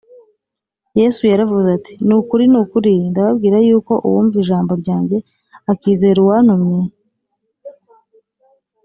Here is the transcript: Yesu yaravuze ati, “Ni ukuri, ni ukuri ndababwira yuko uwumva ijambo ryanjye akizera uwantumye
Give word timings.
Yesu 0.99 1.21
yaravuze 1.31 1.67
ati, 1.77 1.93
“Ni 2.07 2.13
ukuri, 2.19 2.43
ni 2.51 2.57
ukuri 2.63 2.91
ndababwira 3.09 3.57
yuko 3.67 3.93
uwumva 4.07 4.35
ijambo 4.43 4.71
ryanjye 4.81 5.17
akizera 5.71 6.17
uwantumye 6.21 6.83